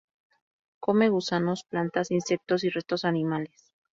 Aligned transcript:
Come 0.79 1.09
gusanos, 1.09 1.63
plantas, 1.65 2.09
insectos 2.09 2.63
y 2.63 2.69
restos 2.71 3.05
animales. 3.05 3.71